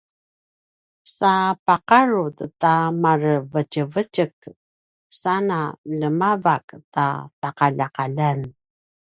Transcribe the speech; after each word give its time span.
sa 1.15 1.33
paqarut 1.65 2.37
ta 2.61 2.73
marevetjevetjek 3.03 4.35
sana 5.21 5.59
ljemavak 5.99 6.67
ta 6.93 7.05
taqaljaqaljan 7.41 8.39